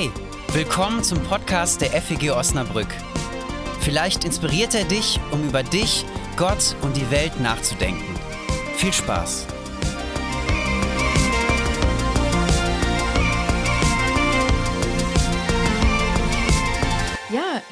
Hey, 0.00 0.10
willkommen 0.54 1.04
zum 1.04 1.22
Podcast 1.24 1.82
der 1.82 1.90
FEG 1.90 2.30
Osnabrück. 2.30 2.88
Vielleicht 3.80 4.24
inspiriert 4.24 4.74
er 4.74 4.84
dich, 4.84 5.20
um 5.30 5.46
über 5.46 5.62
dich, 5.62 6.06
Gott 6.38 6.74
und 6.80 6.96
die 6.96 7.10
Welt 7.10 7.38
nachzudenken. 7.38 8.14
Viel 8.78 8.94
Spaß! 8.94 9.46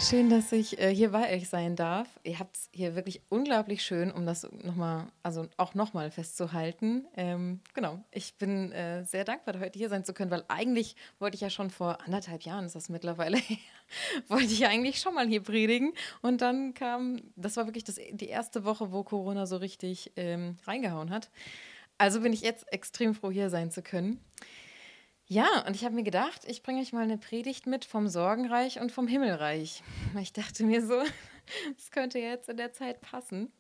Schön, 0.01 0.31
dass 0.31 0.53
ich 0.53 0.79
äh, 0.79 0.95
hier 0.95 1.11
bei 1.11 1.35
euch 1.35 1.49
sein 1.49 1.75
darf. 1.75 2.07
Ihr 2.23 2.39
habt 2.39 2.57
es 2.57 2.69
hier 2.73 2.95
wirklich 2.95 3.21
unglaublich 3.29 3.83
schön, 3.83 4.13
um 4.13 4.27
das 4.27 4.47
nochmal, 4.63 5.07
also 5.23 5.49
auch 5.57 5.75
nochmal 5.75 6.11
festzuhalten. 6.11 7.07
Ähm, 7.17 7.61
genau, 7.75 7.99
ich 8.13 8.35
bin 8.35 8.71
äh, 8.73 9.05
sehr 9.05 9.25
dankbar, 9.25 9.59
heute 9.59 9.79
hier 9.79 9.89
sein 9.89 10.05
zu 10.05 10.15
können, 10.15 10.31
weil 10.31 10.45
eigentlich 10.49 10.95
wollte 11.19 11.35
ich 11.35 11.41
ja 11.41 11.51
schon 11.51 11.71
vor 11.71 11.99
anderthalb 12.05 12.43
Jahren, 12.43 12.65
ist 12.65 12.77
das 12.77 12.89
mittlerweile 12.89 13.37
her, 13.39 13.59
wollte 14.29 14.53
ich 14.53 14.67
eigentlich 14.67 15.01
schon 15.01 15.15
mal 15.15 15.27
hier 15.27 15.43
predigen. 15.43 15.93
Und 16.23 16.43
dann 16.43 16.75
kam, 16.75 17.21
das 17.35 17.57
war 17.57 17.67
wirklich 17.67 17.85
das, 17.85 17.97
die 17.97 18.29
erste 18.29 18.65
Woche, 18.65 18.93
wo 18.93 19.03
Corona 19.03 19.47
so 19.47 19.57
richtig 19.57 20.13
ähm, 20.17 20.59
reingehauen 20.65 21.11
hat. 21.11 21.29
Also 21.99 22.21
bin 22.21 22.33
ich 22.33 22.43
jetzt 22.43 22.73
extrem 22.73 23.15
froh, 23.15 23.31
hier 23.31 23.51
sein 23.51 23.73
zu 23.73 23.83
können. 23.83 24.21
Ja, 25.31 25.63
und 25.67 25.77
ich 25.77 25.85
habe 25.85 25.95
mir 25.95 26.05
gedacht, 26.05 26.41
ich 26.47 26.63
bringe 26.63 26.81
euch 26.81 26.95
mal 26.95 27.03
eine 27.05 27.19
Predigt 27.19 27.67
mit 27.67 27.85
vom 27.85 28.09
Sorgenreich 28.09 28.81
und 28.81 28.91
vom 28.91 29.07
Himmelreich. 29.07 29.83
Ich 30.19 30.33
dachte 30.33 30.65
mir 30.65 30.85
so, 30.85 31.03
das 31.77 31.91
könnte 31.91 32.19
jetzt 32.19 32.49
in 32.49 32.57
der 32.57 32.73
Zeit 32.73 33.03
passen. 33.03 33.53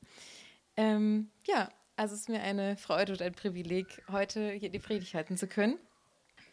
Ähm, 0.79 1.31
ja, 1.47 1.69
also 1.95 2.15
es 2.15 2.23
ist 2.23 2.29
mir 2.31 2.41
eine 2.41 2.79
Freude 2.79 3.13
und 3.13 3.21
ein 3.21 3.35
Privileg, 3.35 4.03
heute 4.11 4.51
hier 4.53 4.71
die 4.71 4.79
Predigt 4.79 5.13
halten 5.13 5.37
zu 5.37 5.47
können. 5.47 5.79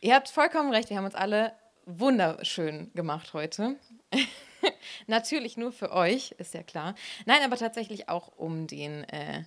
Ihr 0.02 0.16
habt 0.16 0.28
vollkommen 0.28 0.74
recht, 0.74 0.90
wir 0.90 0.98
haben 0.98 1.06
uns 1.06 1.16
alle 1.16 1.54
wunderschön 1.86 2.92
gemacht 2.94 3.34
heute. 3.34 3.78
Natürlich 5.08 5.56
nur 5.56 5.72
für 5.72 5.94
euch, 5.94 6.32
ist 6.40 6.54
ja 6.54 6.64
klar. 6.64 6.94
Nein, 7.26 7.42
aber 7.42 7.56
tatsächlich 7.56 8.10
auch 8.10 8.36
um 8.36 8.68
den, 8.68 9.06
äh, 9.06 9.46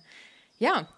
ja, 0.57 0.89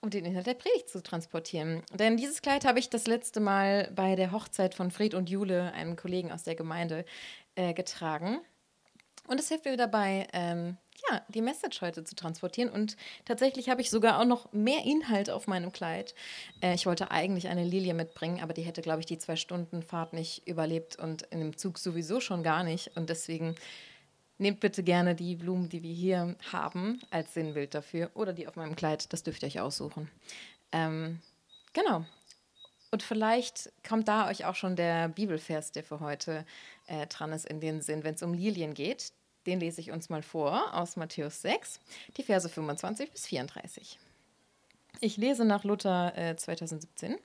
um 0.00 0.10
den 0.10 0.24
Inhalt 0.24 0.46
der 0.46 0.54
Predigt 0.54 0.88
zu 0.88 1.02
transportieren. 1.02 1.82
Denn 1.92 2.16
dieses 2.16 2.42
Kleid 2.42 2.64
habe 2.64 2.78
ich 2.78 2.90
das 2.90 3.06
letzte 3.06 3.40
Mal 3.40 3.90
bei 3.94 4.16
der 4.16 4.32
Hochzeit 4.32 4.74
von 4.74 4.90
Fred 4.90 5.14
und 5.14 5.28
Jule, 5.30 5.72
einem 5.72 5.96
Kollegen 5.96 6.32
aus 6.32 6.44
der 6.44 6.54
Gemeinde, 6.54 7.04
äh, 7.54 7.74
getragen. 7.74 8.40
Und 9.26 9.40
es 9.40 9.48
hilft 9.48 9.64
mir 9.64 9.76
dabei, 9.76 10.28
ähm, 10.32 10.76
ja, 11.10 11.20
die 11.28 11.42
Message 11.42 11.80
heute 11.80 12.04
zu 12.04 12.14
transportieren. 12.14 12.70
Und 12.70 12.96
tatsächlich 13.24 13.68
habe 13.68 13.80
ich 13.80 13.90
sogar 13.90 14.20
auch 14.20 14.24
noch 14.24 14.52
mehr 14.52 14.84
Inhalt 14.84 15.30
auf 15.30 15.46
meinem 15.46 15.72
Kleid. 15.72 16.14
Äh, 16.60 16.74
ich 16.74 16.86
wollte 16.86 17.10
eigentlich 17.10 17.48
eine 17.48 17.64
Lilie 17.64 17.94
mitbringen, 17.94 18.40
aber 18.40 18.52
die 18.52 18.62
hätte, 18.62 18.82
glaube 18.82 19.00
ich, 19.00 19.06
die 19.06 19.18
zwei 19.18 19.36
Stunden 19.36 19.82
Fahrt 19.82 20.12
nicht 20.12 20.46
überlebt 20.46 20.96
und 20.96 21.22
in 21.22 21.40
dem 21.40 21.56
Zug 21.56 21.78
sowieso 21.78 22.20
schon 22.20 22.42
gar 22.42 22.62
nicht. 22.62 22.96
Und 22.96 23.10
deswegen 23.10 23.56
Nehmt 24.38 24.60
bitte 24.60 24.82
gerne 24.82 25.14
die 25.14 25.34
Blumen, 25.34 25.68
die 25.68 25.82
wir 25.82 25.94
hier 25.94 26.36
haben, 26.52 27.00
als 27.10 27.32
Sinnbild 27.32 27.74
dafür 27.74 28.10
oder 28.14 28.34
die 28.34 28.46
auf 28.46 28.56
meinem 28.56 28.76
Kleid. 28.76 29.12
Das 29.12 29.22
dürft 29.22 29.42
ihr 29.42 29.46
euch 29.46 29.60
aussuchen. 29.60 30.10
Ähm, 30.72 31.20
genau. 31.72 32.04
Und 32.90 33.02
vielleicht 33.02 33.72
kommt 33.86 34.08
da 34.08 34.28
euch 34.28 34.44
auch 34.44 34.54
schon 34.54 34.76
der 34.76 35.08
Bibelvers, 35.08 35.72
der 35.72 35.82
für 35.82 36.00
heute 36.00 36.44
äh, 36.86 37.06
dran 37.06 37.32
ist, 37.32 37.46
in 37.46 37.60
den 37.60 37.80
Sinn, 37.80 38.04
wenn 38.04 38.14
es 38.14 38.22
um 38.22 38.34
Lilien 38.34 38.74
geht. 38.74 39.12
Den 39.46 39.58
lese 39.58 39.80
ich 39.80 39.90
uns 39.90 40.10
mal 40.10 40.22
vor 40.22 40.74
aus 40.74 40.96
Matthäus 40.96 41.40
6, 41.40 41.80
die 42.16 42.22
Verse 42.22 42.48
25 42.48 43.10
bis 43.10 43.26
34. 43.26 43.98
Ich 45.00 45.16
lese 45.16 45.44
nach 45.44 45.64
Luther 45.64 46.16
äh, 46.16 46.36
2017. 46.36 47.16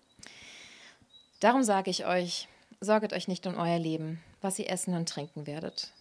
Darum 1.42 1.64
sage 1.64 1.90
ich 1.90 2.06
euch, 2.06 2.48
sorget 2.80 3.14
euch 3.14 3.28
nicht 3.28 3.48
um 3.48 3.58
euer 3.58 3.80
Leben, 3.80 4.22
was 4.40 4.60
ihr 4.60 4.70
essen 4.70 4.94
und 4.94 5.10
trinken 5.10 5.46
werdet 5.46 5.92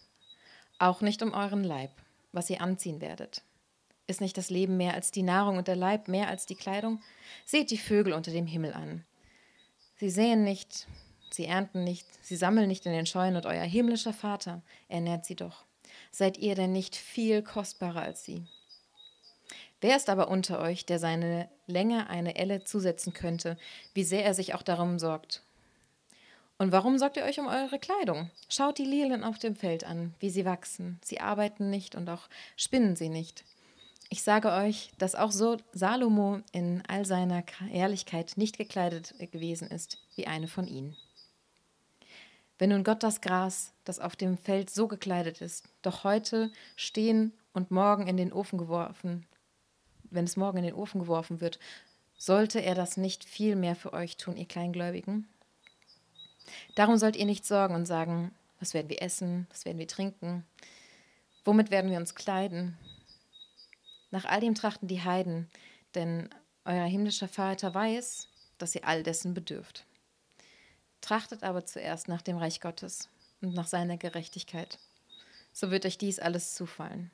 auch 0.81 1.01
nicht 1.01 1.21
um 1.21 1.33
euren 1.33 1.63
Leib, 1.63 1.91
was 2.31 2.49
ihr 2.49 2.61
anziehen 2.61 3.01
werdet. 3.01 3.43
Ist 4.07 4.21
nicht 4.21 4.37
das 4.37 4.49
Leben 4.49 4.77
mehr 4.77 4.93
als 4.93 5.11
die 5.11 5.23
Nahrung 5.23 5.57
und 5.57 5.67
der 5.67 5.75
Leib 5.75 6.07
mehr 6.07 6.27
als 6.27 6.45
die 6.45 6.55
Kleidung? 6.55 7.01
Seht 7.45 7.71
die 7.71 7.77
Vögel 7.77 8.13
unter 8.13 8.31
dem 8.31 8.47
Himmel 8.47 8.73
an. 8.73 9.05
Sie 9.97 10.09
säen 10.09 10.43
nicht, 10.43 10.87
sie 11.29 11.45
ernten 11.45 11.83
nicht, 11.83 12.07
sie 12.23 12.35
sammeln 12.35 12.67
nicht 12.67 12.85
in 12.85 12.91
den 12.91 13.05
Scheunen 13.05 13.37
und 13.37 13.45
euer 13.45 13.63
himmlischer 13.63 14.13
Vater 14.13 14.61
ernährt 14.89 15.25
sie 15.25 15.35
doch. 15.35 15.63
Seid 16.11 16.37
ihr 16.37 16.55
denn 16.55 16.71
nicht 16.71 16.95
viel 16.95 17.41
kostbarer 17.41 18.01
als 18.01 18.25
sie? 18.25 18.45
Wer 19.79 19.95
ist 19.95 20.09
aber 20.09 20.27
unter 20.27 20.59
euch, 20.59 20.85
der 20.85 20.99
seine 20.99 21.49
Länge 21.65 22.09
eine 22.09 22.35
Elle 22.35 22.63
zusetzen 22.63 23.13
könnte, 23.13 23.57
wie 23.93 24.03
sehr 24.03 24.25
er 24.25 24.33
sich 24.33 24.53
auch 24.53 24.61
darum 24.61 24.99
sorgt? 24.99 25.41
Und 26.61 26.71
warum 26.71 26.99
sorgt 26.99 27.17
ihr 27.17 27.23
euch 27.23 27.39
um 27.39 27.47
eure 27.47 27.79
Kleidung? 27.79 28.29
Schaut 28.47 28.77
die 28.77 28.85
Lilien 28.85 29.23
auf 29.23 29.39
dem 29.39 29.55
Feld 29.55 29.83
an, 29.83 30.13
wie 30.19 30.29
sie 30.29 30.45
wachsen. 30.45 30.99
Sie 31.03 31.19
arbeiten 31.19 31.71
nicht 31.71 31.95
und 31.95 32.07
auch 32.07 32.29
spinnen 32.55 32.95
sie 32.95 33.09
nicht. 33.09 33.45
Ich 34.09 34.21
sage 34.21 34.51
euch, 34.51 34.91
dass 34.99 35.15
auch 35.15 35.31
so 35.31 35.57
Salomo 35.73 36.41
in 36.51 36.83
all 36.87 37.03
seiner 37.03 37.43
Ehrlichkeit 37.73 38.33
nicht 38.35 38.59
gekleidet 38.59 39.15
gewesen 39.31 39.69
ist 39.69 39.97
wie 40.15 40.27
eine 40.27 40.47
von 40.47 40.67
ihnen. 40.67 40.95
Wenn 42.59 42.69
nun 42.69 42.83
Gott 42.83 43.01
das 43.01 43.21
Gras, 43.21 43.73
das 43.83 43.99
auf 43.99 44.15
dem 44.15 44.37
Feld 44.37 44.69
so 44.69 44.87
gekleidet 44.87 45.41
ist, 45.41 45.67
doch 45.81 46.03
heute 46.03 46.51
stehen 46.75 47.33
und 47.53 47.71
morgen 47.71 48.05
in 48.05 48.17
den 48.17 48.31
Ofen 48.31 48.59
geworfen, 48.59 49.25
wenn 50.11 50.25
es 50.25 50.37
morgen 50.37 50.59
in 50.59 50.65
den 50.65 50.75
Ofen 50.75 51.01
geworfen 51.01 51.41
wird, 51.41 51.57
sollte 52.19 52.59
er 52.59 52.75
das 52.75 52.97
nicht 52.97 53.23
viel 53.23 53.55
mehr 53.55 53.75
für 53.75 53.93
euch 53.93 54.15
tun, 54.17 54.37
ihr 54.37 54.45
Kleingläubigen? 54.45 55.27
Darum 56.75 56.97
sollt 56.97 57.15
ihr 57.15 57.25
nicht 57.25 57.45
sorgen 57.45 57.75
und 57.75 57.85
sagen, 57.85 58.33
was 58.59 58.73
werden 58.73 58.89
wir 58.89 59.01
essen, 59.01 59.47
was 59.49 59.65
werden 59.65 59.79
wir 59.79 59.87
trinken, 59.87 60.45
womit 61.43 61.71
werden 61.71 61.91
wir 61.91 61.97
uns 61.97 62.15
kleiden. 62.15 62.77
Nach 64.11 64.25
all 64.25 64.39
dem 64.39 64.55
trachten 64.55 64.87
die 64.87 65.03
Heiden, 65.03 65.49
denn 65.95 66.29
euer 66.65 66.85
himmlischer 66.85 67.27
Vater 67.27 67.73
weiß, 67.73 68.27
dass 68.57 68.75
ihr 68.75 68.85
all 68.85 69.03
dessen 69.03 69.33
bedürft. 69.33 69.85
Trachtet 71.01 71.43
aber 71.43 71.65
zuerst 71.65 72.07
nach 72.07 72.21
dem 72.21 72.37
Reich 72.37 72.61
Gottes 72.61 73.09
und 73.41 73.53
nach 73.53 73.67
seiner 73.67 73.97
Gerechtigkeit. 73.97 74.77
So 75.51 75.71
wird 75.71 75.85
euch 75.85 75.97
dies 75.97 76.19
alles 76.19 76.53
zufallen. 76.53 77.11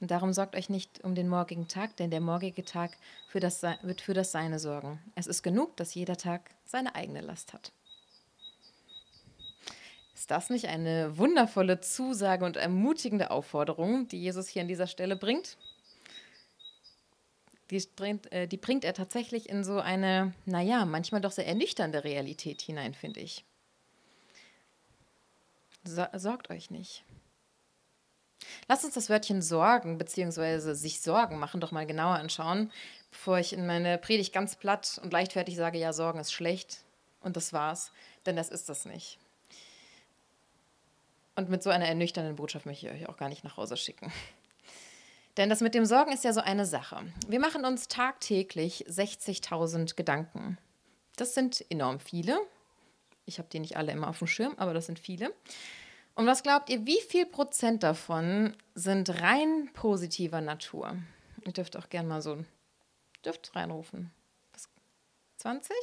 Und 0.00 0.10
darum 0.10 0.32
sorgt 0.32 0.56
euch 0.56 0.70
nicht 0.70 1.04
um 1.04 1.14
den 1.14 1.28
morgigen 1.28 1.68
Tag, 1.68 1.96
denn 1.96 2.10
der 2.10 2.20
morgige 2.20 2.64
Tag 2.64 2.96
für 3.28 3.38
das, 3.38 3.62
wird 3.62 4.00
für 4.00 4.14
das 4.14 4.32
Seine 4.32 4.58
sorgen. 4.58 4.98
Es 5.14 5.26
ist 5.26 5.42
genug, 5.42 5.76
dass 5.76 5.94
jeder 5.94 6.16
Tag 6.16 6.50
seine 6.64 6.94
eigene 6.94 7.20
Last 7.20 7.52
hat. 7.52 7.70
Ist 10.20 10.30
das 10.30 10.50
nicht 10.50 10.66
eine 10.66 11.16
wundervolle 11.16 11.80
Zusage 11.80 12.44
und 12.44 12.58
ermutigende 12.58 13.30
Aufforderung, 13.30 14.06
die 14.06 14.20
Jesus 14.20 14.48
hier 14.48 14.60
an 14.60 14.68
dieser 14.68 14.86
Stelle 14.86 15.16
bringt? 15.16 15.56
Die 17.70 17.82
bringt, 17.96 18.30
äh, 18.30 18.46
die 18.46 18.58
bringt 18.58 18.84
er 18.84 18.92
tatsächlich 18.92 19.48
in 19.48 19.64
so 19.64 19.80
eine, 19.80 20.34
naja, 20.44 20.84
manchmal 20.84 21.22
doch 21.22 21.30
sehr 21.30 21.46
ernüchternde 21.46 22.04
Realität 22.04 22.60
hinein, 22.60 22.92
finde 22.92 23.20
ich. 23.20 23.46
So, 25.84 26.04
sorgt 26.12 26.50
euch 26.50 26.70
nicht. 26.70 27.02
Lasst 28.68 28.84
uns 28.84 28.92
das 28.92 29.08
Wörtchen 29.08 29.40
sorgen 29.40 29.96
bzw. 29.96 30.74
sich 30.74 31.00
Sorgen 31.00 31.38
machen 31.38 31.62
doch 31.62 31.72
mal 31.72 31.86
genauer 31.86 32.16
anschauen, 32.16 32.70
bevor 33.10 33.38
ich 33.38 33.54
in 33.54 33.66
meine 33.66 33.96
Predigt 33.96 34.34
ganz 34.34 34.54
platt 34.54 35.00
und 35.02 35.14
leichtfertig 35.14 35.56
sage, 35.56 35.78
ja, 35.78 35.94
Sorgen 35.94 36.20
ist 36.20 36.34
schlecht 36.34 36.84
und 37.20 37.38
das 37.38 37.54
war's, 37.54 37.90
denn 38.26 38.36
das 38.36 38.50
ist 38.50 38.68
das 38.68 38.84
nicht. 38.84 39.18
Und 41.40 41.48
mit 41.48 41.62
so 41.62 41.70
einer 41.70 41.86
ernüchternden 41.86 42.36
Botschaft 42.36 42.66
möchte 42.66 42.86
ich 42.86 42.92
euch 42.92 43.08
auch 43.08 43.16
gar 43.16 43.30
nicht 43.30 43.44
nach 43.44 43.56
Hause 43.56 43.78
schicken. 43.78 44.12
Denn 45.38 45.48
das 45.48 45.62
mit 45.62 45.74
dem 45.74 45.86
Sorgen 45.86 46.12
ist 46.12 46.22
ja 46.22 46.34
so 46.34 46.42
eine 46.42 46.66
Sache. 46.66 47.00
Wir 47.28 47.40
machen 47.40 47.64
uns 47.64 47.88
tagtäglich 47.88 48.84
60.000 48.86 49.96
Gedanken. 49.96 50.58
Das 51.16 51.32
sind 51.32 51.64
enorm 51.70 51.98
viele. 51.98 52.38
Ich 53.24 53.38
habe 53.38 53.48
die 53.50 53.58
nicht 53.58 53.78
alle 53.78 53.90
immer 53.90 54.08
auf 54.08 54.18
dem 54.18 54.26
Schirm, 54.26 54.52
aber 54.58 54.74
das 54.74 54.84
sind 54.84 54.98
viele. 54.98 55.34
Und 56.14 56.26
was 56.26 56.42
glaubt 56.42 56.68
ihr, 56.68 56.84
wie 56.84 57.00
viel 57.08 57.24
Prozent 57.24 57.84
davon 57.84 58.54
sind 58.74 59.22
rein 59.22 59.70
positiver 59.72 60.42
Natur? 60.42 60.94
Ihr 61.46 61.52
dürft 61.52 61.74
auch 61.78 61.88
gerne 61.88 62.06
mal 62.06 62.20
so, 62.20 62.44
dürft 63.24 63.56
reinrufen. 63.56 64.10
20? 65.38 65.74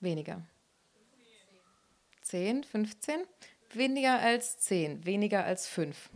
Weniger. 0.00 0.40
10, 2.22 2.64
15? 2.64 3.26
Weniger 3.72 4.18
als 4.20 4.58
10, 4.60 5.04
weniger 5.04 5.44
als 5.44 5.66
5. 5.66 6.10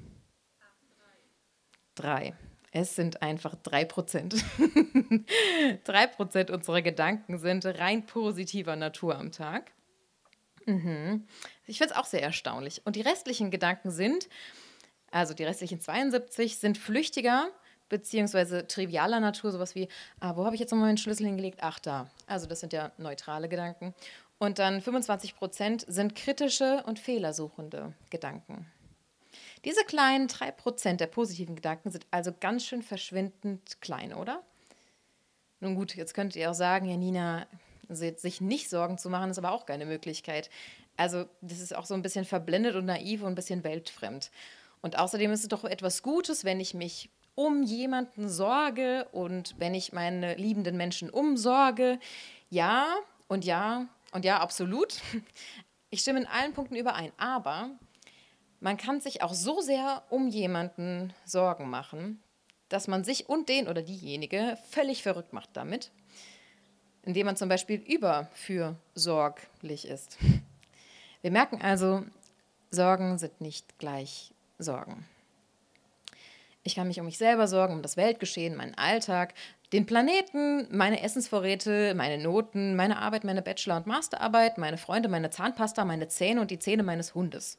3. 1.96 2.34
Es 2.70 2.96
sind 2.96 3.20
einfach 3.20 3.54
3 3.54 3.84
Prozent. 3.84 4.34
3 5.84 6.06
Prozent 6.06 6.50
unserer 6.50 6.80
Gedanken 6.80 7.38
sind 7.38 7.66
rein 7.66 8.06
positiver 8.06 8.76
Natur 8.76 9.18
am 9.18 9.30
Tag. 9.30 9.72
Mhm. 10.64 11.26
Ich 11.66 11.78
finde 11.78 11.92
es 11.92 11.98
auch 11.98 12.06
sehr 12.06 12.22
erstaunlich. 12.22 12.80
Und 12.86 12.96
die 12.96 13.02
restlichen 13.02 13.50
Gedanken 13.50 13.90
sind, 13.90 14.28
also 15.10 15.34
die 15.34 15.44
restlichen 15.44 15.80
72, 15.80 16.58
sind 16.58 16.78
flüchtiger 16.78 17.50
beziehungsweise 17.90 18.66
trivialer 18.66 19.20
Natur, 19.20 19.52
sowas 19.52 19.74
wie, 19.74 19.86
ah, 20.18 20.34
wo 20.34 20.46
habe 20.46 20.54
ich 20.54 20.60
jetzt 20.60 20.70
nochmal 20.70 20.88
meinen 20.88 20.96
Schlüssel 20.96 21.26
hingelegt? 21.26 21.58
Ach, 21.60 21.78
da. 21.78 22.08
Also 22.26 22.46
das 22.46 22.60
sind 22.60 22.72
ja 22.72 22.90
neutrale 22.96 23.50
Gedanken. 23.50 23.94
Und 24.42 24.58
dann 24.58 24.80
25 24.80 25.36
Prozent 25.36 25.84
sind 25.86 26.16
kritische 26.16 26.82
und 26.86 26.98
fehlersuchende 26.98 27.94
Gedanken. 28.10 28.66
Diese 29.64 29.84
kleinen 29.84 30.26
3 30.26 30.50
Prozent 30.50 31.00
der 31.00 31.06
positiven 31.06 31.54
Gedanken 31.54 31.92
sind 31.92 32.04
also 32.10 32.32
ganz 32.40 32.64
schön 32.64 32.82
verschwindend 32.82 33.80
klein, 33.80 34.12
oder? 34.12 34.42
Nun 35.60 35.76
gut, 35.76 35.94
jetzt 35.94 36.12
könntet 36.14 36.34
ihr 36.34 36.50
auch 36.50 36.54
sagen, 36.54 36.88
ja 36.88 36.96
Nina, 36.96 37.46
also 37.88 38.04
sich 38.16 38.40
nicht 38.40 38.68
Sorgen 38.68 38.98
zu 38.98 39.10
machen, 39.10 39.30
ist 39.30 39.38
aber 39.38 39.52
auch 39.52 39.64
keine 39.64 39.86
Möglichkeit. 39.86 40.50
Also 40.96 41.26
das 41.40 41.60
ist 41.60 41.76
auch 41.76 41.86
so 41.86 41.94
ein 41.94 42.02
bisschen 42.02 42.24
verblendet 42.24 42.74
und 42.74 42.86
naiv 42.86 43.22
und 43.22 43.28
ein 43.28 43.34
bisschen 43.36 43.62
weltfremd. 43.62 44.32
Und 44.80 44.98
außerdem 44.98 45.30
ist 45.30 45.42
es 45.42 45.48
doch 45.50 45.62
etwas 45.62 46.02
Gutes, 46.02 46.44
wenn 46.44 46.58
ich 46.58 46.74
mich 46.74 47.10
um 47.36 47.62
jemanden 47.62 48.28
sorge 48.28 49.06
und 49.12 49.54
wenn 49.60 49.76
ich 49.76 49.92
meine 49.92 50.34
liebenden 50.34 50.76
Menschen 50.76 51.10
umsorge. 51.10 52.00
Ja 52.50 52.88
und 53.28 53.44
ja 53.44 53.86
und 54.12 54.24
ja, 54.24 54.40
absolut. 54.40 55.00
Ich 55.94 56.00
stimme 56.00 56.20
in 56.20 56.26
allen 56.26 56.54
Punkten 56.54 56.74
überein. 56.74 57.12
Aber 57.18 57.68
man 58.60 58.78
kann 58.78 59.02
sich 59.02 59.20
auch 59.20 59.34
so 59.34 59.60
sehr 59.60 60.02
um 60.08 60.28
jemanden 60.28 61.12
Sorgen 61.26 61.68
machen, 61.68 62.22
dass 62.70 62.88
man 62.88 63.04
sich 63.04 63.28
und 63.28 63.50
den 63.50 63.68
oder 63.68 63.82
diejenige 63.82 64.56
völlig 64.70 65.02
verrückt 65.02 65.34
macht 65.34 65.50
damit, 65.52 65.90
indem 67.02 67.26
man 67.26 67.36
zum 67.36 67.50
Beispiel 67.50 67.78
überfürsorglich 67.78 69.86
ist. 69.86 70.16
Wir 71.20 71.30
merken 71.30 71.60
also, 71.60 72.06
Sorgen 72.70 73.18
sind 73.18 73.42
nicht 73.42 73.78
gleich 73.78 74.32
Sorgen. 74.58 75.06
Ich 76.62 76.74
kann 76.74 76.88
mich 76.88 77.00
um 77.00 77.04
mich 77.04 77.18
selber 77.18 77.48
sorgen, 77.48 77.74
um 77.74 77.82
das 77.82 77.98
Weltgeschehen, 77.98 78.56
meinen 78.56 78.76
Alltag, 78.76 79.34
den 79.72 79.86
Planeten, 79.86 80.66
meine 80.70 81.02
Essensvorräte, 81.02 81.94
meine 81.94 82.22
Noten, 82.22 82.76
meine 82.76 82.98
Arbeit, 82.98 83.24
meine 83.24 83.40
Bachelor- 83.40 83.78
und 83.78 83.86
Masterarbeit, 83.86 84.58
meine 84.58 84.76
Freunde, 84.76 85.08
meine 85.08 85.30
Zahnpasta, 85.30 85.84
meine 85.84 86.08
Zähne 86.08 86.40
und 86.42 86.50
die 86.50 86.58
Zähne 86.58 86.82
meines 86.82 87.14
Hundes. 87.14 87.58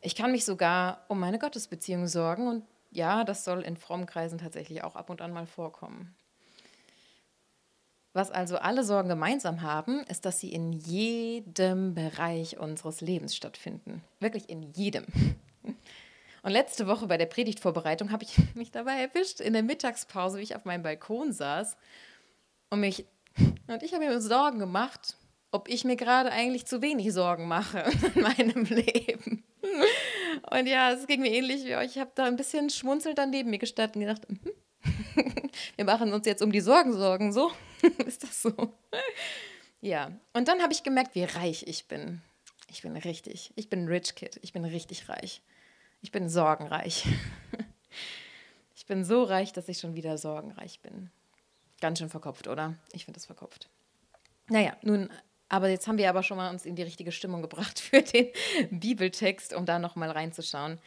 Ich 0.00 0.16
kann 0.16 0.32
mich 0.32 0.44
sogar 0.44 1.04
um 1.08 1.20
meine 1.20 1.38
Gottesbeziehung 1.38 2.08
sorgen 2.08 2.48
und 2.48 2.64
ja, 2.90 3.24
das 3.24 3.44
soll 3.44 3.62
in 3.62 3.76
frommen 3.76 4.06
Kreisen 4.06 4.38
tatsächlich 4.38 4.82
auch 4.82 4.96
ab 4.96 5.10
und 5.10 5.20
an 5.20 5.32
mal 5.32 5.46
vorkommen. 5.46 6.14
Was 8.12 8.30
also 8.30 8.56
alle 8.56 8.82
Sorgen 8.82 9.10
gemeinsam 9.10 9.60
haben, 9.60 10.02
ist, 10.04 10.24
dass 10.24 10.40
sie 10.40 10.50
in 10.50 10.72
jedem 10.72 11.94
Bereich 11.94 12.58
unseres 12.58 13.02
Lebens 13.02 13.36
stattfinden. 13.36 14.02
Wirklich 14.20 14.48
in 14.48 14.62
jedem. 14.72 15.04
Und 16.46 16.52
letzte 16.52 16.86
Woche 16.86 17.08
bei 17.08 17.16
der 17.16 17.26
Predigtvorbereitung 17.26 18.12
habe 18.12 18.22
ich 18.22 18.36
mich 18.54 18.70
dabei 18.70 19.00
erwischt, 19.00 19.40
in 19.40 19.52
der 19.52 19.64
Mittagspause, 19.64 20.38
wie 20.38 20.44
ich 20.44 20.54
auf 20.54 20.64
meinem 20.64 20.84
Balkon 20.84 21.32
saß 21.32 21.76
und 22.70 22.80
mich 22.80 23.04
und 23.66 23.82
ich 23.82 23.92
habe 23.92 24.06
mir 24.06 24.20
Sorgen 24.20 24.60
gemacht, 24.60 25.16
ob 25.50 25.68
ich 25.68 25.84
mir 25.84 25.96
gerade 25.96 26.30
eigentlich 26.30 26.64
zu 26.64 26.80
wenig 26.82 27.12
Sorgen 27.12 27.48
mache 27.48 27.84
in 28.14 28.22
meinem 28.22 28.62
Leben. 28.62 29.44
Und 30.52 30.66
ja, 30.68 30.92
es 30.92 31.08
ging 31.08 31.20
mir 31.20 31.32
ähnlich 31.32 31.64
wie 31.64 31.74
euch. 31.74 31.96
Ich 31.96 31.98
habe 31.98 32.12
da 32.14 32.24
ein 32.24 32.36
bisschen 32.36 32.70
schmunzelnd 32.70 33.18
daneben 33.18 33.50
mir 33.50 33.58
gestanden 33.58 34.02
und 34.02 34.06
gedacht, 34.06 34.30
mhm. 34.30 35.50
wir 35.76 35.84
machen 35.84 36.12
uns 36.12 36.26
jetzt 36.26 36.42
um 36.42 36.52
die 36.52 36.60
Sorgen 36.60 36.92
Sorgen, 36.92 37.32
so? 37.32 37.50
Ist 38.06 38.22
das 38.22 38.40
so? 38.40 38.72
Ja, 39.80 40.12
und 40.32 40.46
dann 40.46 40.62
habe 40.62 40.72
ich 40.72 40.84
gemerkt, 40.84 41.16
wie 41.16 41.24
reich 41.24 41.64
ich 41.66 41.88
bin. 41.88 42.22
Ich 42.70 42.82
bin 42.82 42.96
richtig. 42.96 43.52
Ich 43.56 43.68
bin 43.68 43.88
Rich 43.88 44.14
Kid. 44.14 44.38
Ich 44.42 44.52
bin 44.52 44.64
richtig 44.64 45.08
reich. 45.08 45.42
Ich 46.02 46.12
bin 46.12 46.28
sorgenreich. 46.28 47.06
Ich 48.78 48.88
bin 48.88 49.04
so 49.04 49.24
reich, 49.24 49.52
dass 49.52 49.68
ich 49.68 49.80
schon 49.80 49.96
wieder 49.96 50.16
sorgenreich 50.16 50.78
bin. 50.78 51.10
Ganz 51.80 51.98
schön 51.98 52.08
verkopft, 52.08 52.46
oder? 52.46 52.76
Ich 52.92 53.04
finde 53.04 53.18
das 53.18 53.26
verkopft. 53.26 53.68
Naja, 54.48 54.76
nun 54.82 55.10
aber 55.48 55.68
jetzt 55.68 55.86
haben 55.86 55.98
wir 55.98 56.08
aber 56.08 56.22
schon 56.22 56.36
mal 56.36 56.50
uns 56.50 56.66
in 56.66 56.74
die 56.74 56.82
richtige 56.82 57.12
Stimmung 57.12 57.42
gebracht 57.42 57.78
für 57.80 58.02
den 58.02 58.30
Bibeltext, 58.70 59.54
um 59.54 59.66
da 59.66 59.78
nochmal 59.78 60.10
reinzuschauen. 60.10 60.78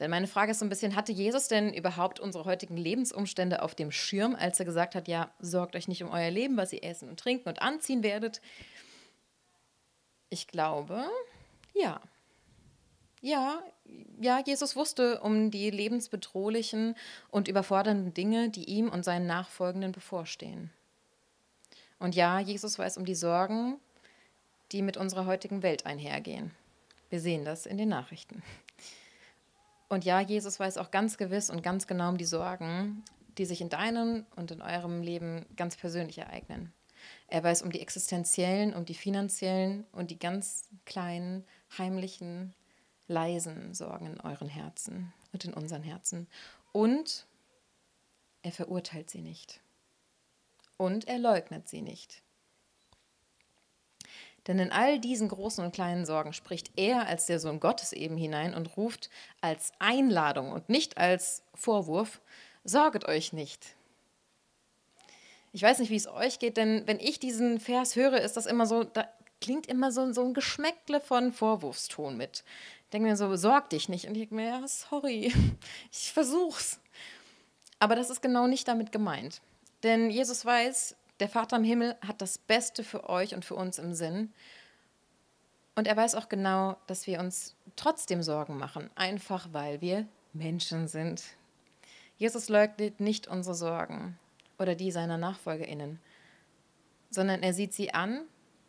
Denn 0.00 0.10
meine 0.10 0.26
Frage 0.26 0.50
ist 0.50 0.58
so 0.58 0.64
ein 0.64 0.70
bisschen, 0.70 0.96
hatte 0.96 1.12
Jesus 1.12 1.46
denn 1.46 1.72
überhaupt 1.72 2.18
unsere 2.18 2.44
heutigen 2.44 2.76
Lebensumstände 2.76 3.62
auf 3.62 3.76
dem 3.76 3.92
Schirm, 3.92 4.34
als 4.34 4.58
er 4.58 4.64
gesagt 4.64 4.96
hat, 4.96 5.06
ja, 5.06 5.32
sorgt 5.38 5.76
euch 5.76 5.86
nicht 5.86 6.02
um 6.02 6.10
euer 6.10 6.30
Leben, 6.30 6.56
was 6.56 6.72
ihr 6.72 6.82
essen 6.82 7.08
und 7.08 7.20
trinken 7.20 7.48
und 7.48 7.62
anziehen 7.62 8.02
werdet? 8.02 8.40
Ich 10.30 10.48
glaube, 10.48 11.04
ja. 11.74 12.00
Ja, 13.24 13.62
ja, 14.20 14.42
Jesus 14.44 14.76
wusste 14.76 15.18
um 15.22 15.50
die 15.50 15.70
lebensbedrohlichen 15.70 16.94
und 17.30 17.48
überfordernden 17.48 18.12
Dinge, 18.12 18.50
die 18.50 18.64
ihm 18.64 18.90
und 18.90 19.02
seinen 19.02 19.26
Nachfolgenden 19.26 19.92
bevorstehen. 19.92 20.70
Und 21.98 22.14
ja, 22.14 22.38
Jesus 22.38 22.78
weiß 22.78 22.98
um 22.98 23.06
die 23.06 23.14
Sorgen, 23.14 23.78
die 24.72 24.82
mit 24.82 24.98
unserer 24.98 25.24
heutigen 25.24 25.62
Welt 25.62 25.86
einhergehen. 25.86 26.50
Wir 27.08 27.18
sehen 27.18 27.46
das 27.46 27.64
in 27.64 27.78
den 27.78 27.88
Nachrichten. 27.88 28.42
Und 29.88 30.04
ja, 30.04 30.20
Jesus 30.20 30.60
weiß 30.60 30.76
auch 30.76 30.90
ganz 30.90 31.16
gewiss 31.16 31.48
und 31.48 31.62
ganz 31.62 31.86
genau 31.86 32.10
um 32.10 32.18
die 32.18 32.26
Sorgen, 32.26 33.02
die 33.38 33.46
sich 33.46 33.62
in 33.62 33.70
deinem 33.70 34.26
und 34.36 34.50
in 34.50 34.60
eurem 34.60 35.00
Leben 35.00 35.46
ganz 35.56 35.76
persönlich 35.76 36.18
ereignen. 36.18 36.74
Er 37.28 37.42
weiß 37.42 37.62
um 37.62 37.72
die 37.72 37.80
existenziellen, 37.80 38.74
um 38.74 38.84
die 38.84 38.92
finanziellen 38.92 39.86
und 39.92 40.10
die 40.10 40.18
ganz 40.18 40.68
kleinen, 40.84 41.46
heimlichen, 41.78 42.52
leisen 43.06 43.74
Sorgen 43.74 44.06
in 44.06 44.20
euren 44.20 44.48
Herzen 44.48 45.12
und 45.32 45.44
in 45.44 45.54
unseren 45.54 45.82
Herzen. 45.82 46.26
Und 46.72 47.26
er 48.42 48.52
verurteilt 48.52 49.10
sie 49.10 49.20
nicht. 49.20 49.60
Und 50.76 51.06
er 51.06 51.18
leugnet 51.18 51.68
sie 51.68 51.82
nicht. 51.82 52.22
Denn 54.46 54.58
in 54.58 54.72
all 54.72 54.98
diesen 54.98 55.28
großen 55.28 55.64
und 55.64 55.74
kleinen 55.74 56.04
Sorgen 56.04 56.32
spricht 56.32 56.72
er 56.76 57.06
als 57.06 57.26
der 57.26 57.40
Sohn 57.40 57.60
Gottes 57.60 57.92
eben 57.92 58.16
hinein 58.16 58.54
und 58.54 58.76
ruft 58.76 59.08
als 59.40 59.72
Einladung 59.78 60.52
und 60.52 60.68
nicht 60.68 60.98
als 60.98 61.42
Vorwurf, 61.54 62.20
sorget 62.62 63.06
euch 63.06 63.32
nicht. 63.32 63.74
Ich 65.52 65.62
weiß 65.62 65.78
nicht, 65.78 65.90
wie 65.90 65.96
es 65.96 66.08
euch 66.08 66.40
geht, 66.40 66.56
denn 66.56 66.82
wenn 66.86 67.00
ich 67.00 67.20
diesen 67.20 67.60
Vers 67.60 67.96
höre, 67.96 68.20
ist 68.20 68.36
das 68.36 68.46
immer 68.46 68.66
so, 68.66 68.84
da 68.84 69.08
klingt 69.40 69.66
immer 69.66 69.92
so, 69.92 70.12
so 70.12 70.24
ein 70.24 70.34
Geschmäckle 70.34 71.00
von 71.00 71.32
Vorwurfston 71.32 72.16
mit. 72.16 72.44
Denke 72.94 73.08
mir 73.08 73.16
so, 73.16 73.34
sorg 73.34 73.70
dich 73.70 73.88
nicht. 73.88 74.06
Und 74.06 74.14
ich 74.14 74.20
denke 74.20 74.36
mir, 74.36 74.46
ja, 74.46 74.68
sorry, 74.68 75.32
ich 75.92 76.12
versuch's. 76.12 76.78
Aber 77.80 77.96
das 77.96 78.08
ist 78.08 78.22
genau 78.22 78.46
nicht 78.46 78.68
damit 78.68 78.92
gemeint. 78.92 79.42
Denn 79.82 80.10
Jesus 80.10 80.46
weiß, 80.46 80.94
der 81.18 81.28
Vater 81.28 81.56
im 81.56 81.64
Himmel 81.64 81.96
hat 82.06 82.22
das 82.22 82.38
Beste 82.38 82.84
für 82.84 83.08
euch 83.10 83.34
und 83.34 83.44
für 83.44 83.56
uns 83.56 83.80
im 83.80 83.94
Sinn. 83.94 84.32
Und 85.74 85.88
er 85.88 85.96
weiß 85.96 86.14
auch 86.14 86.28
genau, 86.28 86.76
dass 86.86 87.08
wir 87.08 87.18
uns 87.18 87.56
trotzdem 87.74 88.22
Sorgen 88.22 88.58
machen, 88.58 88.88
einfach 88.94 89.48
weil 89.50 89.80
wir 89.80 90.06
Menschen 90.32 90.86
sind. 90.86 91.24
Jesus 92.16 92.48
leugnet 92.48 93.00
nicht 93.00 93.26
unsere 93.26 93.56
Sorgen 93.56 94.16
oder 94.56 94.76
die 94.76 94.92
seiner 94.92 95.18
Nachfolgerinnen, 95.18 95.98
sondern 97.10 97.42
er 97.42 97.54
sieht 97.54 97.74
sie 97.74 97.92
an, 97.92 98.20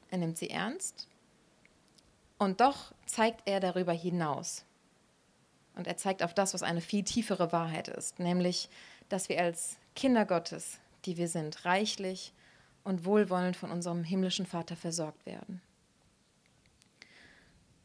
er 0.10 0.18
nimmt 0.18 0.40
sie 0.40 0.50
ernst 0.50 1.08
und 2.38 2.62
doch 2.62 2.94
zeigt 3.06 3.42
er 3.46 3.60
darüber 3.60 3.94
hinaus. 3.94 4.66
Und 5.76 5.88
er 5.88 5.98
zeigt 5.98 6.24
auf 6.24 6.34
das, 6.34 6.54
was 6.54 6.64
eine 6.64 6.82
viel 6.82 7.04
tiefere 7.04 7.52
Wahrheit 7.52 7.88
ist, 7.88 8.20
nämlich, 8.20 8.70
dass 9.10 9.30
wir 9.30 9.42
als 9.42 9.78
Kinder 9.96 10.26
Gottes, 10.26 10.80
die 11.06 11.18
wir 11.18 11.28
sind, 11.28 11.66
reichlich 11.66 12.34
und 12.84 13.06
wohlwollend 13.06 13.58
von 13.58 13.72
unserem 13.72 14.04
himmlischen 14.04 14.46
Vater 14.46 14.76
versorgt 14.76 15.26
werden. 15.26 15.62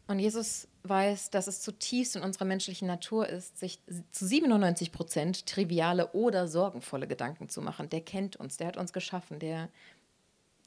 Und 0.06 0.18
Jesus 0.18 0.66
weiß, 0.82 1.30
dass 1.30 1.46
es 1.46 1.60
zutiefst 1.60 2.16
in 2.16 2.22
unserer 2.22 2.44
menschlichen 2.44 2.88
Natur 2.88 3.28
ist, 3.28 3.58
sich 3.58 3.78
zu 4.10 4.26
97 4.26 4.90
Prozent 4.90 5.46
triviale 5.46 6.10
oder 6.12 6.48
sorgenvolle 6.48 7.06
Gedanken 7.06 7.48
zu 7.48 7.62
machen. 7.62 7.88
Der 7.90 8.00
kennt 8.00 8.34
uns, 8.36 8.56
der 8.56 8.66
hat 8.66 8.76
uns 8.76 8.92
geschaffen, 8.92 9.38
der, 9.38 9.68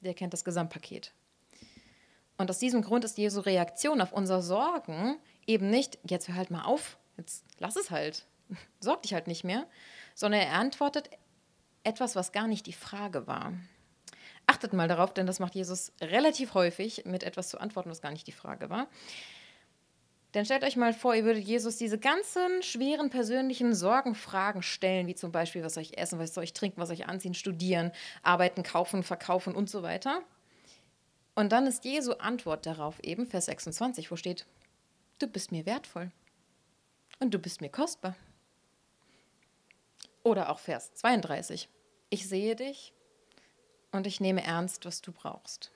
der 0.02 0.14
kennt 0.14 0.32
das 0.32 0.46
Gesamtpaket. 0.46 1.12
Und 2.38 2.50
aus 2.50 2.60
diesem 2.60 2.82
Grund 2.82 3.06
ist 3.06 3.18
Jesu 3.18 3.42
Reaktion 3.42 4.02
auf 4.02 4.12
unser 4.12 4.42
Sorgen 4.42 5.18
eben 5.46 5.70
nicht, 5.70 6.00
jetzt 6.04 6.28
hör 6.28 6.36
halt 6.36 6.52
mal 6.52 6.64
auf, 6.64 6.98
jetzt 7.18 7.46
lass 7.60 7.76
es 7.76 7.92
halt, 7.92 8.26
sorg 8.80 9.04
dich 9.04 9.14
halt 9.14 9.28
nicht 9.28 9.44
mehr, 9.44 9.68
sondern 10.16 10.42
er 10.42 10.54
antwortet 10.54 11.10
etwas, 11.84 12.16
was 12.16 12.32
gar 12.32 12.48
nicht 12.48 12.66
die 12.66 12.74
Frage 12.74 13.28
war. 13.28 13.54
Achtet 14.46 14.74
mal 14.74 14.88
darauf, 14.88 15.14
denn 15.14 15.26
das 15.26 15.40
macht 15.40 15.56
Jesus 15.56 15.94
relativ 16.02 16.54
häufig, 16.54 17.06
mit 17.06 17.24
etwas 17.24 17.50
zu 17.50 17.60
antworten, 17.60 17.90
was 17.90 18.02
gar 18.02 18.12
nicht 18.12 18.28
die 18.28 18.34
Frage 18.34 18.70
war. 18.70 18.88
Denn 20.34 20.46
stellt 20.46 20.64
euch 20.64 20.76
mal 20.76 20.94
vor, 20.94 21.14
ihr 21.14 21.26
würdet 21.26 21.44
Jesus 21.44 21.78
diese 21.78 22.00
ganzen 22.00 22.64
schweren 22.64 23.10
persönlichen 23.10 23.76
Sorgenfragen 23.76 24.64
stellen, 24.64 25.06
wie 25.06 25.14
zum 25.14 25.32
Beispiel, 25.32 25.64
was 25.64 25.76
soll 25.76 25.84
ich 25.84 25.98
essen, 25.98 26.18
was 26.18 26.34
soll 26.34 26.44
ich 26.44 26.54
trinken, 26.54 26.82
was 26.82 26.88
soll 26.90 26.96
ich 26.96 27.08
anziehen, 27.08 27.36
studieren, 27.36 27.92
arbeiten, 28.24 28.64
kaufen, 28.64 29.04
verkaufen 29.04 29.54
und 29.54 29.70
so 29.70 29.84
weiter. 29.84 30.24
Und 31.36 31.52
dann 31.52 31.66
ist 31.66 31.84
Jesu 31.84 32.14
Antwort 32.14 32.66
darauf 32.66 33.00
eben 33.02 33.26
Vers 33.26 33.46
26, 33.46 34.12
wo 34.12 34.16
steht, 34.16 34.46
du 35.20 35.28
bist 35.28 35.52
mir 35.52 35.66
wertvoll 35.66 36.12
und 37.20 37.34
du 37.34 37.40
bist 37.40 37.62
mir 37.62 37.70
kostbar. 37.70 38.16
Oder 40.24 40.50
auch 40.50 40.60
Vers 40.60 40.94
32, 40.94 41.70
ich 42.10 42.30
sehe 42.30 42.56
dich 42.56 42.94
und 43.92 44.08
ich 44.08 44.20
nehme 44.20 44.44
ernst, 44.44 44.86
was 44.86 45.02
du 45.02 45.12
brauchst. 45.12 45.72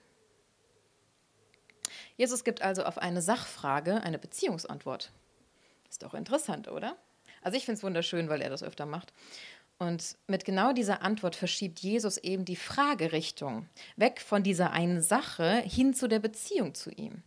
Jesus 2.15 2.43
gibt 2.43 2.61
also 2.61 2.83
auf 2.83 2.97
eine 2.97 3.21
Sachfrage 3.21 4.01
eine 4.01 4.19
Beziehungsantwort. 4.19 5.11
Ist 5.89 6.03
doch 6.03 6.13
interessant, 6.13 6.67
oder? 6.67 6.97
Also 7.41 7.57
ich 7.57 7.65
finde 7.65 7.77
es 7.77 7.83
wunderschön, 7.83 8.29
weil 8.29 8.41
er 8.41 8.49
das 8.49 8.63
öfter 8.63 8.85
macht. 8.85 9.13
Und 9.79 10.17
mit 10.25 10.43
genau 10.43 10.73
dieser 10.73 11.03
Antwort 11.03 11.35
verschiebt 11.35 11.79
Jesus 11.79 12.17
eben 12.17 12.45
die 12.45 12.55
Fragerichtung 12.55 13.69
weg 13.95 14.21
von 14.21 14.41
dieser 14.41 14.71
einen 14.71 15.03
Sache 15.03 15.61
hin 15.61 15.93
zu 15.93 16.07
der 16.07 16.19
Beziehung 16.19 16.73
zu 16.73 16.89
ihm. 16.89 17.21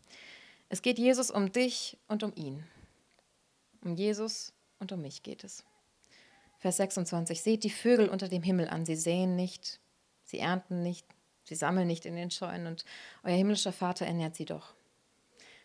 Es 0.69 0.83
geht 0.83 0.99
Jesus 0.99 1.31
um 1.31 1.53
dich 1.53 1.97
und 2.09 2.23
um 2.23 2.33
ihn. 2.35 2.65
Um 3.83 3.95
Jesus 3.95 4.53
und 4.79 4.91
um 4.93 5.01
mich 5.01 5.23
geht 5.23 5.45
es. 5.45 5.65
Vers 6.59 6.77
26. 6.79 7.41
Seht 7.41 7.65
die 7.65 7.71
Vögel 7.71 8.09
unter 8.09 8.29
dem 8.29 8.43
Himmel 8.43 8.69
an. 8.69 8.85
Sie 8.85 8.97
säen 8.97 9.37
nicht, 9.37 9.81
sie 10.25 10.39
ernten 10.39 10.83
nicht, 10.83 11.07
sie 11.45 11.55
sammeln 11.55 11.87
nicht 11.87 12.05
in 12.05 12.17
den 12.17 12.31
Scheunen 12.31 12.67
und 12.67 12.85
euer 13.23 13.37
himmlischer 13.37 13.73
Vater 13.73 14.07
ernährt 14.07 14.35
sie 14.35 14.45
doch. 14.45 14.75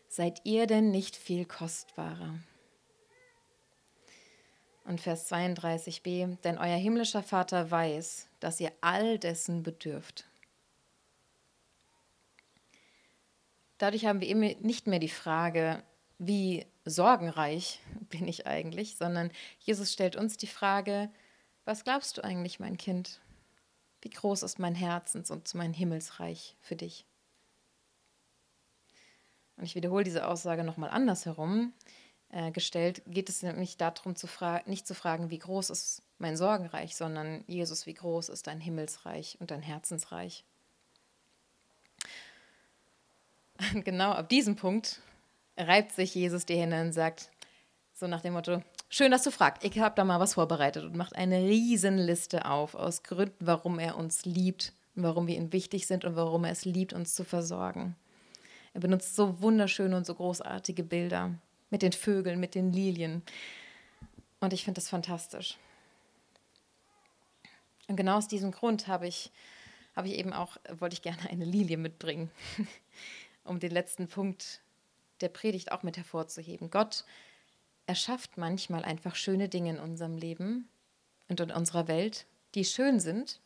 Seid 0.08 0.42
ihr 0.44 0.68
denn 0.68 0.92
nicht 0.92 1.16
viel 1.16 1.46
kostbarer? 1.46 2.36
Und 4.86 5.02
Vers 5.02 5.32
32b, 5.32 6.38
denn 6.44 6.58
euer 6.60 6.78
himmlischer 6.78 7.24
Vater 7.24 7.72
weiß, 7.72 8.28
dass 8.40 8.60
ihr 8.60 8.72
all 8.82 9.18
dessen 9.18 9.64
bedürft. 9.64 10.26
Dadurch 13.80 14.06
haben 14.06 14.22
wir 14.22 14.28
eben 14.28 14.40
nicht 14.40 14.88
mehr 14.88 15.00
die 15.00 15.10
Frage, 15.10 15.84
wie 16.18 16.66
sorgenreich 16.86 17.80
bin 18.10 18.28
ich 18.28 18.48
eigentlich, 18.48 18.96
sondern 18.96 19.32
Jesus 19.60 19.92
stellt 19.92 20.16
uns 20.16 20.38
die 20.38 20.48
Frage, 20.48 21.10
was 21.66 21.84
glaubst 21.84 22.18
du 22.18 22.24
eigentlich, 22.24 22.60
mein 22.60 22.78
Kind? 22.78 23.20
Wie 24.02 24.12
groß 24.12 24.44
ist 24.44 24.60
mein 24.60 24.76
Herzens- 24.76 25.32
und 25.32 25.52
mein 25.56 25.74
Himmelsreich 25.74 26.56
für 26.62 26.76
dich? 26.76 27.06
Und 29.58 29.64
ich 29.64 29.74
wiederhole 29.74 30.04
diese 30.04 30.28
Aussage 30.28 30.64
nochmal 30.64 30.92
andersherum 30.92 31.74
äh, 32.30 32.52
gestellt, 32.52 33.02
geht 33.08 33.30
es 33.30 33.44
nämlich 33.44 33.78
darum, 33.78 34.16
zu 34.16 34.28
nicht 34.66 34.88
zu 34.88 34.94
fragen, 34.94 35.30
wie 35.30 35.40
groß 35.40 35.70
ist 35.70 36.02
mein 36.18 36.38
Sorgenreich, 36.38 36.96
sondern 36.96 37.44
Jesus, 37.48 37.86
wie 37.86 37.94
groß 37.94 38.30
ist 38.30 38.48
dein 38.48 38.60
Himmelsreich 38.60 39.38
und 39.40 39.52
dein 39.52 39.62
Herzensreich? 39.62 40.44
Und 43.74 43.86
genau 43.86 44.12
ab 44.12 44.30
diesem 44.30 44.56
Punkt 44.56 45.02
reibt 45.58 45.92
sich 45.94 46.14
Jesus 46.14 46.46
die 46.46 46.58
Hände 46.58 46.82
und 46.82 46.94
sagt, 46.94 47.30
so 47.94 48.08
nach 48.08 48.22
dem 48.22 48.34
Motto, 48.34 48.62
schön, 48.90 49.12
dass 49.12 49.24
du 49.24 49.32
fragst, 49.32 49.64
ich 49.64 49.80
habe 49.80 49.96
da 49.96 50.04
mal 50.04 50.20
was 50.20 50.34
vorbereitet 50.34 50.84
und 50.84 50.96
macht 50.96 51.16
eine 51.16 51.40
Riesenliste 51.40 52.46
auf 52.46 52.76
aus 52.76 53.04
Gründen, 53.04 53.48
warum 53.48 53.80
er 53.80 53.98
uns 53.98 54.26
liebt, 54.26 54.74
warum 54.96 55.28
wir 55.28 55.38
ihm 55.38 55.54
wichtig 55.54 55.88
sind 55.88 56.04
und 56.04 56.16
warum 56.16 56.44
er 56.44 56.52
es 56.52 56.66
liebt, 56.66 56.92
uns 56.92 57.16
zu 57.16 57.24
versorgen. 57.24 57.96
Er 58.74 58.82
benutzt 58.82 59.16
so 59.16 59.42
wunderschöne 59.42 59.96
und 59.96 60.06
so 60.06 60.16
großartige 60.16 60.84
Bilder 60.84 61.36
mit 61.76 61.82
den 61.82 61.92
Vögeln, 61.92 62.40
mit 62.40 62.56
den 62.56 62.72
Lilien. 62.72 63.22
Und 64.40 64.54
ich 64.54 64.64
finde 64.64 64.80
das 64.80 64.88
fantastisch. 64.88 65.58
Und 67.90 67.98
genau 67.98 68.16
aus 68.16 68.30
diesem 68.30 68.52
Grund 68.52 68.88
habe 68.88 69.08
ich, 69.08 69.30
habe 69.94 70.08
ich 70.08 70.14
eben 70.14 70.32
auch, 70.32 70.56
wollte 70.80 70.94
ich 70.94 71.02
gerne 71.02 71.30
eine 71.30 71.44
Lilie 71.44 71.76
mitbringen, 71.76 72.32
um 73.44 73.60
den 73.60 73.72
letzten 73.72 74.08
Punkt 74.08 74.62
der 75.20 75.28
Predigt 75.28 75.74
auch 75.74 75.84
mit 75.84 75.98
hervorzuheben. 75.98 76.70
Gott 76.70 77.04
erschafft 77.88 78.38
manchmal 78.38 78.86
einfach 78.86 79.16
schöne 79.16 79.50
Dinge 79.50 79.72
in 79.72 79.80
unserem 79.80 80.16
Leben 80.16 80.70
und 81.28 81.42
in 81.42 81.52
unserer 81.52 81.90
Welt, 81.90 82.26
die 82.54 82.64
schön 82.64 83.02
sind, 83.02 83.42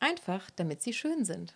einfach 0.00 0.50
damit 0.50 0.82
sie 0.82 0.92
schön 0.92 1.24
sind. 1.24 1.54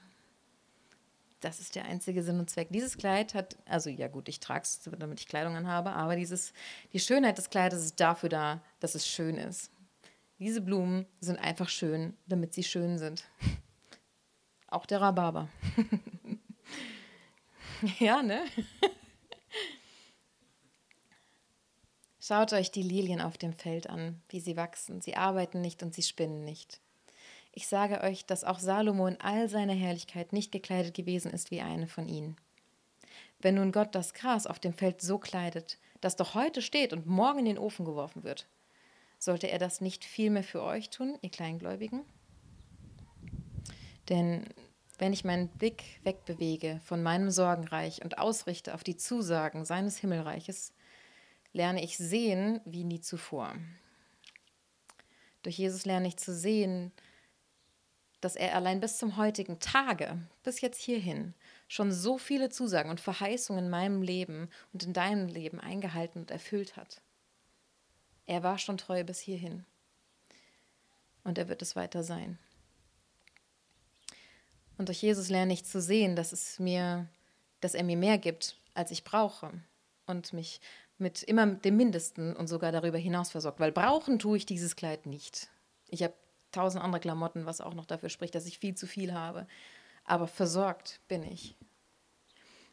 Das 1.41 1.61
ist 1.61 1.77
der 1.77 1.85
einzige 1.85 2.23
Sinn 2.23 2.41
und 2.41 2.51
Zweck. 2.51 2.69
Dieses 2.71 2.99
Kleid 2.99 3.35
hat, 3.35 3.57
also 3.65 3.91
ja 3.91 4.09
gut, 4.09 4.29
ich 4.29 4.41
trage 4.41 4.63
es, 4.63 4.81
damit 4.99 5.21
ich 5.21 5.29
Kleidung 5.29 5.55
anhabe, 5.55 5.91
aber 5.91 6.17
dieses, 6.17 6.53
die 6.93 6.99
Schönheit 6.99 7.39
des 7.39 7.51
Kleides 7.51 7.85
ist 7.85 8.01
dafür 8.01 8.29
da, 8.29 8.61
dass 8.81 8.97
es 8.97 9.07
schön 9.07 9.37
ist. 9.37 9.71
Diese 10.39 10.61
Blumen 10.61 11.07
sind 11.21 11.39
einfach 11.39 11.69
schön, 11.69 12.17
damit 12.27 12.55
sie 12.55 12.65
schön 12.65 12.99
sind. 12.99 13.25
Auch 14.69 14.87
der 14.87 15.01
Rhabarber. 15.01 15.49
ja, 17.99 18.23
ne? 18.23 18.45
Schaut 22.21 22.53
euch 22.53 22.71
die 22.71 22.83
Lilien 22.83 23.23
auf 23.23 23.39
dem 23.39 23.55
Feld 23.55 23.89
an, 23.89 24.21
wie 24.29 24.41
sie 24.41 24.57
wachsen. 24.57 25.01
Sie 25.01 25.17
arbeiten 25.17 25.61
nicht 25.61 25.83
und 25.83 25.95
sie 25.95 26.03
spinnen 26.03 26.45
nicht. 26.45 26.81
Ich 27.59 27.67
sage 27.67 28.03
euch, 28.03 28.25
dass 28.25 28.45
auch 28.45 28.61
Salomo 28.61 29.09
in 29.09 29.21
all 29.21 29.49
seiner 29.49 29.73
Herrlichkeit 29.73 30.33
nicht 30.33 30.53
gekleidet 30.53 30.95
gewesen 30.95 31.33
ist 31.33 31.51
wie 31.51 31.61
eine 31.61 31.89
von 31.89 32.07
ihnen. 32.07 32.37
Wenn 33.41 33.57
nun 33.57 33.73
Gott 33.73 33.97
das 33.97 34.15
Gras 34.15 34.47
auf 34.47 34.61
dem 34.61 34.73
Feld 34.73 35.03
so 35.03 35.19
kleidet, 35.19 35.77
das 36.01 36.15
doch 36.15 36.37
heute 36.37 36.63
steht 36.63 36.93
und 36.93 37.09
morgen 37.09 37.41
in 37.41 37.47
den 37.47 37.59
Ofen 37.59 37.85
geworfen 37.85 38.23
wird, 38.23 38.47
sollte 39.19 39.51
er 39.51 39.59
das 39.59 39.81
nicht 39.81 40.05
viel 40.05 40.31
mehr 40.31 40.45
für 40.45 40.63
euch 40.63 40.91
tun, 40.91 41.19
ihr 41.21 41.31
Kleingläubigen? 41.31 42.05
Denn 44.09 44.45
wenn 44.99 45.13
ich 45.13 45.25
meinen 45.25 45.49
Blick 45.49 45.83
wegbewege 46.05 46.81
von 46.85 47.03
meinem 47.03 47.33
Sorgenreich 47.33 48.05
und 48.05 48.19
ausrichte 48.19 48.73
auf 48.73 48.85
die 48.85 48.97
Zusagen 48.97 49.65
seines 49.65 49.99
Himmelreiches, 49.99 50.75
lerne 51.53 51.83
ich 51.83 51.99
sehen 51.99 52.61
wie 52.65 52.85
nie 52.85 53.01
zuvor. 53.01 53.57
Durch 55.43 55.59
Jesus 55.59 55.87
lerne 55.87 56.07
ich 56.07 56.19
zu 56.19 56.33
sehen, 56.33 56.93
dass 58.21 58.37
er 58.37 58.55
allein 58.55 58.81
bis 58.81 58.99
zum 58.99 59.17
heutigen 59.17 59.61
Tage, 59.61 60.19
bis 60.43 60.61
jetzt 60.61 60.81
hierhin, 60.81 61.35
schon 61.69 61.93
so 61.93 62.19
viele 62.19 62.51
Zusagen 62.51 62.91
und 62.91 63.01
Verheißungen 63.01 63.65
in 63.65 63.71
meinem 63.71 64.03
Leben 64.03 64.49
und 64.73 64.83
in 64.83 64.93
deinem 64.93 65.29
Leben 65.29 65.61
eingehalten 65.61 66.21
und 66.21 66.31
erfüllt 66.31 66.77
hat. 66.77 67.01
Er 68.27 68.43
war 68.43 68.59
schon 68.59 68.79
treu 68.79 69.05
bis 69.05 69.21
hierhin. 69.21 69.65
Und 71.25 71.39
er 71.39 71.49
wird 71.49 71.63
es 71.63 71.77
weiter 71.77 72.03
sein. 72.03 72.39
Und 74.77 74.89
durch 74.89 75.03
Jesus 75.03 75.29
lerne 75.29 75.53
ich 75.53 75.65
zu 75.65 75.81
sehen, 75.81 76.17
dass 76.17 76.33
es 76.33 76.59
mir, 76.59 77.09
dass 77.61 77.75
er 77.75 77.85
mir 77.85 77.97
mehr 77.97 78.19
gibt, 78.19 78.57
als 78.75 78.91
ich 78.91 79.05
brauche 79.05 79.53
und 80.07 80.33
mich 80.33 80.61
mit 80.99 81.23
immer 81.23 81.47
dem 81.47 81.77
Mindesten 81.77 82.35
und 82.35 82.49
sogar 82.49 82.73
darüber 82.73 82.99
hinaus 82.99 83.31
versorgt. 83.31 83.61
Weil 83.61 83.73
brauchen 83.73 84.19
tue 84.19 84.37
ich 84.37 84.47
dieses 84.47 84.77
Kleid 84.77 85.07
nicht. 85.07 85.49
Ich 85.89 86.03
habe 86.03 86.15
tausend 86.53 86.83
andere 86.83 87.01
Klamotten, 87.01 87.47
was 87.47 87.61
auch 87.61 87.75
noch 87.75 87.87
dafür 87.87 88.09
spricht, 88.09 88.35
dass 88.35 88.47
ich 88.47 88.59
viel 88.59 88.75
zu 88.75 88.87
viel 88.87 89.13
habe. 89.13 89.47
Aber 90.05 90.27
versorgt 90.27 91.01
bin 91.09 91.23
ich. 91.23 91.57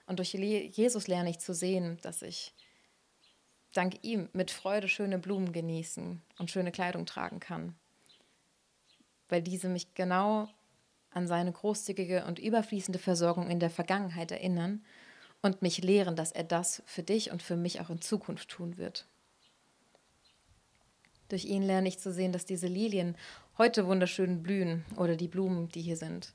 Und 0.07 0.19
durch 0.19 0.33
Jesus 0.33 1.07
lerne 1.07 1.29
ich 1.29 1.39
zu 1.39 1.53
sehen, 1.53 1.97
dass 2.01 2.21
ich 2.21 2.53
dank 3.73 4.03
ihm 4.03 4.29
mit 4.33 4.51
Freude 4.51 4.87
schöne 4.87 5.17
Blumen 5.17 5.51
genießen 5.51 6.21
und 6.37 6.51
schöne 6.51 6.71
Kleidung 6.71 7.05
tragen 7.05 7.39
kann. 7.39 7.75
Weil 9.27 9.41
diese 9.41 9.67
mich 9.67 9.93
genau 9.95 10.47
an 11.09 11.27
seine 11.27 11.51
großzügige 11.51 12.25
und 12.25 12.39
überfließende 12.39 12.99
Versorgung 12.99 13.49
in 13.49 13.59
der 13.59 13.69
Vergangenheit 13.69 14.31
erinnern 14.31 14.83
und 15.41 15.61
mich 15.61 15.81
lehren, 15.83 16.15
dass 16.15 16.31
er 16.31 16.43
das 16.43 16.83
für 16.85 17.03
dich 17.03 17.31
und 17.31 17.41
für 17.41 17.55
mich 17.55 17.81
auch 17.81 17.89
in 17.89 18.01
Zukunft 18.01 18.49
tun 18.49 18.77
wird. 18.77 19.07
Durch 21.29 21.45
ihn 21.45 21.63
lerne 21.63 21.87
ich 21.87 21.99
zu 21.99 22.11
sehen, 22.11 22.31
dass 22.31 22.45
diese 22.45 22.67
Lilien 22.67 23.15
heute 23.57 23.87
wunderschön 23.87 24.43
blühen 24.43 24.85
oder 24.97 25.15
die 25.15 25.27
Blumen, 25.27 25.69
die 25.69 25.81
hier 25.81 25.97
sind. 25.97 26.33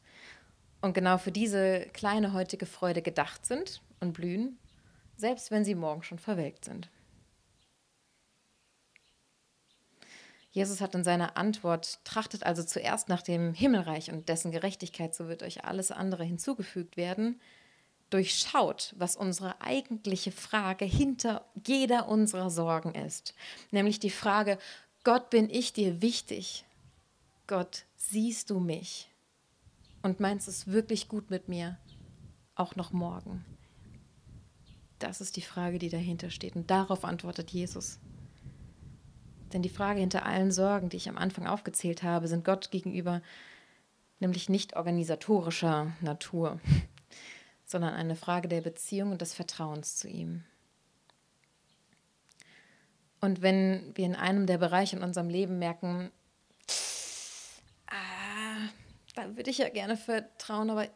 Und 0.81 0.95
genau 0.95 1.19
für 1.19 1.33
diese 1.33 1.81
kleine 1.93 2.33
heutige 2.33 2.67
Freude 2.67 3.03
gedacht 3.03 3.45
sind 3.45 3.83
und 4.01 4.15
blühen, 4.15 4.59
selbst 5.17 5.51
wenn 5.51 5.65
sie 5.65 5.75
morgen 5.75 6.03
schon 6.03 6.19
verwelkt 6.19 6.65
sind. 6.65 6.89
Jesus 10.53 10.81
hat 10.81 10.95
in 10.95 11.05
seiner 11.05 11.37
Antwort, 11.37 12.01
trachtet 12.05 12.45
also 12.45 12.65
zuerst 12.65 13.09
nach 13.09 13.23
dem 13.23 13.55
Himmelreich 13.55 14.11
und 14.11 14.29
dessen 14.29 14.51
Gerechtigkeit, 14.51 15.15
so 15.15 15.29
wird 15.29 15.45
euch 15.45 15.65
alles 15.65 15.93
andere 15.93 16.25
hinzugefügt 16.25 16.97
werden, 16.97 17.41
durchschaut, 18.09 18.95
was 18.99 19.15
unsere 19.15 19.61
eigentliche 19.61 20.33
Frage 20.33 20.85
hinter 20.85 21.45
jeder 21.67 22.09
unserer 22.09 22.51
Sorgen 22.51 22.97
ist. 22.97 23.35
Nämlich 23.71 24.01
die 24.01 24.11
Frage, 24.11 24.59
Gott, 25.05 25.31
bin 25.31 25.49
ich 25.49 25.73
dir 25.73 26.03
wichtig? 26.03 26.65
Gott, 27.51 27.87
siehst 27.97 28.51
du 28.51 28.61
mich? 28.61 29.11
Und 30.03 30.21
meinst 30.21 30.47
es 30.47 30.69
wirklich 30.69 31.09
gut 31.09 31.31
mit 31.31 31.49
mir? 31.49 31.79
Auch 32.55 32.77
noch 32.77 32.93
morgen? 32.93 33.45
Das 35.01 35.21
ist 35.21 35.35
die 35.35 35.43
Frage, 35.43 35.81
die 35.81 35.89
dahinter 35.89 36.31
steht. 36.31 36.55
Und 36.55 36.71
darauf 36.71 37.05
antwortet 37.05 37.51
Jesus. 37.51 37.99
Denn 39.53 39.63
die 39.63 39.69
Frage 39.69 39.99
hinter 39.99 40.27
allen 40.27 40.53
Sorgen, 40.53 40.91
die 40.91 40.97
ich 40.97 41.09
am 41.09 41.19
Anfang 41.19 41.49
aufgezählt 41.49 42.05
habe, 42.05 42.29
sind 42.29 42.45
Gott 42.45 42.71
gegenüber 42.71 43.21
nämlich 44.21 44.49
nicht 44.49 44.77
organisatorischer 44.77 45.91
Natur, 46.03 46.61
sondern 47.65 47.95
eine 47.95 48.15
Frage 48.15 48.47
der 48.47 48.61
Beziehung 48.61 49.11
und 49.11 49.23
des 49.23 49.35
Vertrauens 49.35 49.97
zu 49.97 50.07
ihm. 50.07 50.45
Und 53.21 53.43
wenn 53.43 53.91
wir 53.97 54.07
in 54.07 54.15
einem 54.15 54.47
der 54.47 54.59
Bereiche 54.59 54.95
in 54.95 55.03
unserem 55.03 55.29
Leben 55.29 55.59
merken, 55.59 56.13
würde 59.37 59.51
ich 59.51 59.59
ja 59.59 59.69
gerne 59.69 59.97
vertrauen, 59.97 60.71
aber 60.71 60.89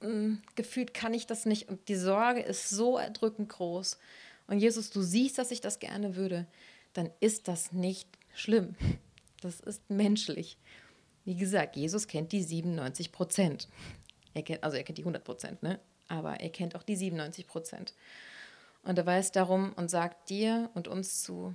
mh, 0.00 0.08
mm, 0.08 0.42
gefühlt 0.54 0.94
kann 0.94 1.14
ich 1.14 1.26
das 1.26 1.46
nicht 1.46 1.68
und 1.68 1.88
die 1.88 1.96
Sorge 1.96 2.40
ist 2.40 2.70
so 2.70 2.98
erdrückend 2.98 3.48
groß 3.48 3.98
und 4.46 4.58
Jesus, 4.58 4.90
du 4.90 5.00
siehst, 5.00 5.38
dass 5.38 5.52
ich 5.52 5.60
das 5.60 5.78
gerne 5.78 6.16
würde, 6.16 6.46
dann 6.92 7.10
ist 7.20 7.46
das 7.46 7.72
nicht 7.72 8.08
schlimm. 8.34 8.74
Das 9.40 9.60
ist 9.60 9.88
menschlich. 9.88 10.58
Wie 11.24 11.36
gesagt, 11.36 11.76
Jesus 11.76 12.08
kennt 12.08 12.32
die 12.32 12.42
97 12.42 13.12
Prozent. 13.12 13.68
Er 14.34 14.42
kennt, 14.42 14.64
also 14.64 14.76
er 14.76 14.82
kennt 14.82 14.98
die 14.98 15.02
100 15.02 15.22
Prozent, 15.22 15.62
ne? 15.62 15.78
aber 16.08 16.40
er 16.40 16.50
kennt 16.50 16.74
auch 16.74 16.82
die 16.82 16.96
97 16.96 17.46
Prozent. 17.46 17.94
Und 18.82 18.98
er 18.98 19.06
weiß 19.06 19.32
darum 19.32 19.72
und 19.74 19.88
sagt 19.88 20.30
dir 20.30 20.68
und 20.74 20.88
uns 20.88 21.22
zu, 21.22 21.54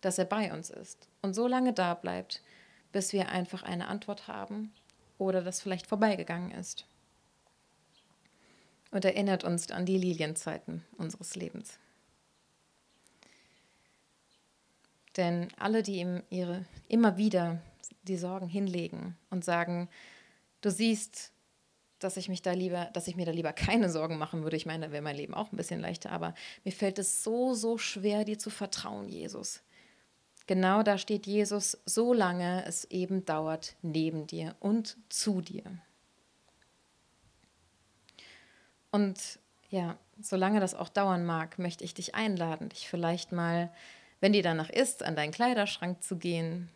dass 0.00 0.18
er 0.18 0.24
bei 0.24 0.52
uns 0.52 0.70
ist 0.70 1.08
und 1.22 1.34
so 1.34 1.48
lange 1.48 1.72
da 1.72 1.94
bleibt, 1.94 2.42
bis 2.92 3.12
wir 3.12 3.30
einfach 3.30 3.64
eine 3.64 3.88
Antwort 3.88 4.28
haben 4.28 4.72
oder 5.18 5.42
das 5.42 5.60
vielleicht 5.60 5.86
vorbeigegangen 5.86 6.52
ist. 6.52 6.86
Und 8.90 9.04
erinnert 9.04 9.44
uns 9.44 9.70
an 9.70 9.84
die 9.84 9.98
Lilienzeiten 9.98 10.82
unseres 10.96 11.34
Lebens. 11.34 11.78
Denn 15.16 15.48
alle, 15.58 15.82
die 15.82 15.96
ihm 15.96 16.22
ihre 16.30 16.64
immer 16.88 17.16
wieder 17.16 17.60
die 18.02 18.16
Sorgen 18.16 18.48
hinlegen 18.48 19.16
und 19.30 19.44
sagen, 19.44 19.88
du 20.60 20.70
siehst, 20.70 21.32
dass 21.98 22.16
ich 22.16 22.28
mich 22.28 22.42
da 22.42 22.52
lieber, 22.52 22.86
dass 22.92 23.08
ich 23.08 23.16
mir 23.16 23.26
da 23.26 23.32
lieber 23.32 23.52
keine 23.52 23.90
Sorgen 23.90 24.18
machen 24.18 24.42
würde. 24.42 24.56
Ich 24.56 24.66
meine, 24.66 24.86
da 24.86 24.92
wäre 24.92 25.02
mein 25.02 25.16
Leben 25.16 25.34
auch 25.34 25.52
ein 25.52 25.56
bisschen 25.56 25.80
leichter, 25.80 26.12
aber 26.12 26.34
mir 26.64 26.72
fällt 26.72 26.98
es 26.98 27.24
so, 27.24 27.54
so 27.54 27.76
schwer, 27.78 28.24
dir 28.24 28.38
zu 28.38 28.50
vertrauen, 28.50 29.08
Jesus. 29.08 29.60
Genau 30.48 30.82
da 30.82 30.96
steht 30.96 31.26
Jesus, 31.26 31.76
solange 31.84 32.64
es 32.64 32.84
eben 32.86 33.26
dauert, 33.26 33.76
neben 33.82 34.26
dir 34.26 34.56
und 34.60 34.96
zu 35.10 35.42
dir. 35.42 35.62
Und 38.90 39.38
ja, 39.68 39.98
solange 40.18 40.58
das 40.60 40.74
auch 40.74 40.88
dauern 40.88 41.26
mag, 41.26 41.58
möchte 41.58 41.84
ich 41.84 41.92
dich 41.92 42.14
einladen, 42.14 42.70
dich 42.70 42.88
vielleicht 42.88 43.30
mal, 43.30 43.70
wenn 44.20 44.32
dir 44.32 44.42
danach 44.42 44.70
ist, 44.70 45.02
an 45.02 45.16
deinen 45.16 45.32
Kleiderschrank 45.32 46.02
zu 46.02 46.16
gehen 46.16 46.70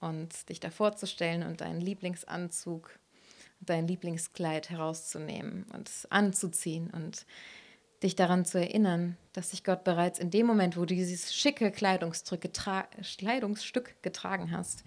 und 0.00 0.50
dich 0.50 0.60
da 0.60 0.70
vorzustellen 0.70 1.44
und 1.44 1.62
deinen 1.62 1.80
Lieblingsanzug, 1.80 2.98
dein 3.60 3.88
Lieblingskleid 3.88 4.68
herauszunehmen 4.68 5.64
und 5.72 5.90
anzuziehen 6.10 6.90
und 6.90 7.24
dich 8.02 8.14
daran 8.14 8.44
zu 8.44 8.58
erinnern, 8.58 9.16
dass 9.32 9.50
sich 9.50 9.64
Gott 9.64 9.84
bereits 9.84 10.18
in 10.18 10.30
dem 10.30 10.46
Moment, 10.46 10.76
wo 10.76 10.84
du 10.84 10.94
dieses 10.94 11.34
schicke 11.34 11.70
Kleidungsstück, 11.70 12.40
getra 12.40 12.84
Kleidungsstück 13.18 14.02
getragen 14.02 14.50
hast, 14.50 14.84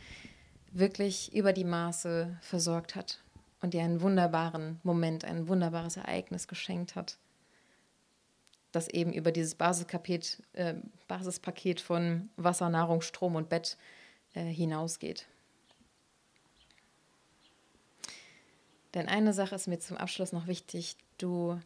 wirklich 0.72 1.34
über 1.34 1.54
die 1.54 1.66
Maße 1.66 2.38
versorgt 2.42 2.96
hat 2.96 3.22
und 3.62 3.74
dir 3.74 3.84
einen 3.84 4.02
wunderbaren 4.02 4.80
Moment, 4.84 5.26
ein 5.26 5.48
wunderbares 5.48 5.98
Ereignis 5.98 6.48
geschenkt 6.48 6.96
hat, 6.96 7.18
das 8.72 8.88
eben 8.88 9.12
über 9.12 9.32
dieses 9.32 9.56
Basispaket, 9.56 10.42
äh, 10.54 10.76
Basispaket 11.08 11.82
von 11.82 12.30
Wasser, 12.38 12.70
Nahrung, 12.70 13.02
Strom 13.02 13.36
und 13.36 13.50
Bett 13.50 13.78
äh, 14.34 14.44
hinausgeht. 14.46 15.28
Denn 18.94 19.08
eine 19.08 19.34
Sache 19.34 19.56
ist 19.56 19.68
mir 19.68 19.80
zum 19.80 19.98
Abschluss 19.98 20.34
noch 20.34 20.48
wichtig. 20.48 20.96
Du 21.18 21.60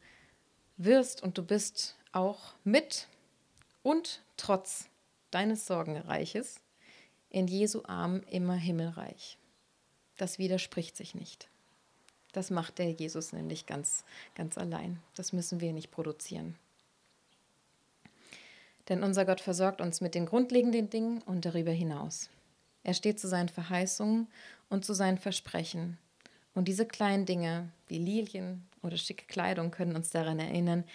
wirst 0.78 1.24
und 1.24 1.38
du 1.38 1.44
bist 1.44 1.96
auch 2.12 2.54
mit 2.64 3.08
und 3.84 4.22
trotz 4.38 4.90
deines 5.32 5.66
Sorgenreiches 5.66 6.60
in 7.30 7.48
Jesu 7.48 7.84
Arm 7.86 8.22
immer 8.30 8.56
himmelreich. 8.56 9.38
Das 10.18 10.40
widerspricht 10.40 10.96
sich 10.96 11.16
nicht. 11.16 11.50
Das 12.32 12.50
macht 12.50 12.80
der 12.80 12.92
Jesus 12.92 13.34
nämlich 13.34 13.66
ganz, 13.66 14.04
ganz 14.36 14.58
allein. 14.58 15.00
Das 15.16 15.34
müssen 15.34 15.62
wir 15.62 15.74
nicht 15.74 15.92
produzieren. 15.92 16.56
Denn 18.90 19.04
unser 19.04 19.26
Gott 19.26 19.42
versorgt 19.42 19.82
uns 19.82 20.02
mit 20.02 20.16
den 20.16 20.26
grundlegenden 20.26 20.90
Dingen 20.90 21.22
und 21.24 21.46
darüber 21.46 21.72
hinaus. 21.72 22.30
Er 22.84 22.94
steht 22.94 23.20
zu 23.20 23.28
seinen 23.28 23.50
Verheißungen 23.50 24.28
und 24.70 24.86
zu 24.86 24.94
seinen 24.94 25.18
Versprechen. 25.18 25.98
Und 26.56 26.70
diese 26.70 26.88
kleinen 26.88 27.26
Dinge 27.26 27.70
wie 27.88 27.98
Lilien 27.98 28.66
oder 28.82 28.98
schicke 28.98 29.26
Kleidung 29.28 29.72
können 29.72 29.96
uns 29.96 30.10
daran 30.10 30.40
erinnern, 30.40 30.86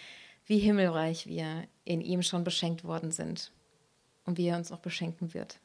wie 0.47 0.57
himmelreich 0.57 1.27
wir 1.27 1.67
in 1.85 2.01
ihm 2.01 2.23
schon 2.23 2.43
beschenkt 2.43 2.83
worden 2.83 3.11
sind 3.11 3.51
und 4.25 4.37
wie 4.37 4.47
er 4.47 4.57
uns 4.57 4.71
noch 4.71 4.79
beschenken 4.79 5.33
wird. 5.33 5.59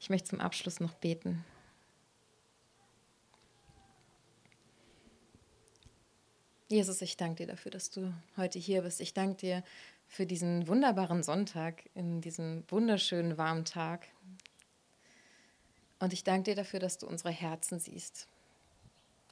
Ich 0.00 0.10
möchte 0.10 0.30
zum 0.30 0.40
Abschluss 0.40 0.80
noch 0.80 0.94
beten. 0.94 1.44
Jesus, 6.68 7.02
ich 7.02 7.16
danke 7.16 7.44
dir 7.44 7.52
dafür, 7.52 7.70
dass 7.70 7.90
du 7.90 8.12
heute 8.36 8.58
hier 8.58 8.82
bist. 8.82 9.00
Ich 9.00 9.12
danke 9.14 9.36
dir 9.36 9.64
für 10.08 10.26
diesen 10.26 10.66
wunderbaren 10.66 11.22
Sonntag, 11.22 11.88
in 11.94 12.20
diesem 12.20 12.64
wunderschönen 12.68 13.38
warmen 13.38 13.64
Tag. 13.64 14.06
Und 15.98 16.12
ich 16.12 16.24
danke 16.24 16.50
dir 16.50 16.56
dafür, 16.56 16.80
dass 16.80 16.98
du 16.98 17.06
unsere 17.06 17.30
Herzen 17.30 17.78
siehst. 17.78 18.28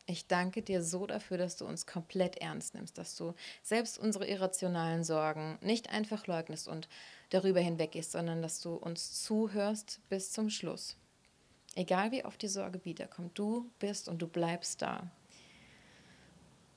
Ich 0.07 0.27
danke 0.27 0.61
dir 0.61 0.83
so 0.83 1.07
dafür, 1.07 1.39
dass 1.39 1.57
du 1.57 1.65
uns 1.65 1.87
komplett 1.87 2.37
ernst 2.37 2.75
nimmst, 2.75 2.99
dass 2.99 3.17
du 3.17 3.35
selbst 3.63 3.99
unsere 3.99 4.27
irrationalen 4.27 5.03
Sorgen 5.03 5.59
nicht 5.63 5.91
einfach 5.91 6.27
leugnest 6.27 6.69
und 6.69 6.89
darüber 7.31 7.61
hinweggehst, 7.61 8.13
sondern 8.13 8.43
dass 8.43 8.61
du 8.61 8.75
uns 8.75 9.23
zuhörst 9.23 10.01
bis 10.11 10.31
zum 10.31 10.51
Schluss. 10.51 10.97
Egal 11.75 12.13
wie 12.13 12.25
oft 12.25 12.41
die 12.43 12.49
Sorge 12.49 12.85
wiederkommt, 12.85 13.39
du 13.39 13.71
bist 13.79 14.09
und 14.09 14.21
du 14.21 14.29
bleibst 14.29 14.83
da. 14.83 15.11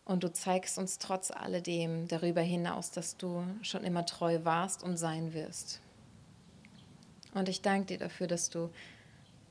Und 0.06 0.24
du 0.24 0.32
zeigst 0.32 0.78
uns 0.78 0.98
trotz 0.98 1.30
alledem 1.30 2.08
darüber 2.08 2.42
hinaus, 2.42 2.92
dass 2.92 3.18
du 3.18 3.46
schon 3.62 3.84
immer 3.84 4.06
treu 4.06 4.40
warst 4.44 4.84
und 4.84 4.96
sein 4.96 5.34
wirst. 5.34 5.82
Und 7.34 7.50
ich 7.50 7.62
danke 7.62 7.88
dir 7.88 7.98
dafür, 7.98 8.28
dass 8.28 8.50
du 8.50 8.72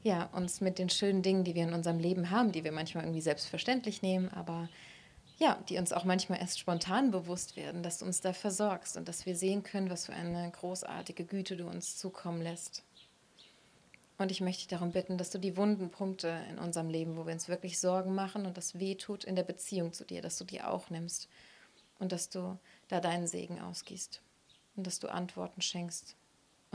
ja, 0.06 0.26
uns 0.32 0.60
mit 0.60 0.78
den 0.78 0.88
schönen 0.88 1.22
Dingen, 1.22 1.42
die 1.42 1.56
wir 1.56 1.64
in 1.64 1.74
unserem 1.74 1.98
Leben 1.98 2.30
haben, 2.30 2.52
die 2.52 2.62
wir 2.62 2.70
manchmal 2.70 3.02
irgendwie 3.02 3.20
selbstverständlich 3.20 4.02
nehmen, 4.02 4.28
aber 4.28 4.68
ja, 5.38 5.58
die 5.68 5.78
uns 5.78 5.92
auch 5.92 6.04
manchmal 6.04 6.38
erst 6.38 6.60
spontan 6.60 7.10
bewusst 7.10 7.56
werden, 7.56 7.82
dass 7.82 7.98
du 7.98 8.04
uns 8.04 8.20
da 8.20 8.32
versorgst 8.32 8.96
und 8.96 9.08
dass 9.08 9.26
wir 9.26 9.34
sehen 9.34 9.64
können, 9.64 9.90
was 9.90 10.06
für 10.06 10.12
eine 10.12 10.48
großartige 10.52 11.24
Güte 11.24 11.56
du 11.56 11.66
uns 11.66 11.98
zukommen 11.98 12.40
lässt. 12.40 12.84
Und 14.16 14.30
ich 14.30 14.40
möchte 14.40 14.60
dich 14.60 14.68
darum 14.68 14.92
bitten, 14.92 15.18
dass 15.18 15.30
du 15.30 15.38
die 15.38 15.56
wunden 15.56 15.90
Punkte 15.90 16.40
in 16.50 16.58
unserem 16.58 16.88
Leben, 16.88 17.16
wo 17.16 17.26
wir 17.26 17.34
uns 17.34 17.48
wirklich 17.48 17.80
Sorgen 17.80 18.14
machen 18.14 18.46
und 18.46 18.56
das 18.56 18.78
weh 18.78 18.94
tut 18.94 19.24
in 19.24 19.34
der 19.34 19.42
Beziehung 19.42 19.92
zu 19.92 20.04
dir, 20.04 20.22
dass 20.22 20.38
du 20.38 20.44
die 20.44 20.62
auch 20.62 20.88
nimmst 20.88 21.28
und 21.98 22.12
dass 22.12 22.30
du 22.30 22.56
da 22.86 23.00
deinen 23.00 23.26
Segen 23.26 23.60
ausgießt 23.60 24.22
und 24.76 24.86
dass 24.86 25.00
du 25.00 25.08
Antworten 25.08 25.62
schenkst 25.62 26.14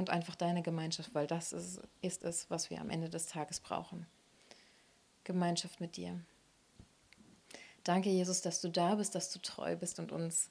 und 0.01 0.09
einfach 0.09 0.35
deine 0.35 0.61
Gemeinschaft, 0.63 1.13
weil 1.13 1.27
das 1.27 1.53
ist, 1.53 1.79
ist 2.01 2.23
es, 2.23 2.49
was 2.49 2.71
wir 2.71 2.81
am 2.81 2.89
Ende 2.89 3.07
des 3.07 3.27
Tages 3.27 3.59
brauchen. 3.59 4.07
Gemeinschaft 5.23 5.79
mit 5.79 5.95
dir. 5.95 6.19
Danke, 7.83 8.09
Jesus, 8.09 8.41
dass 8.41 8.61
du 8.61 8.69
da 8.69 8.95
bist, 8.95 9.13
dass 9.13 9.31
du 9.31 9.37
treu 9.39 9.75
bist 9.75 9.99
und 9.99 10.11
uns 10.11 10.49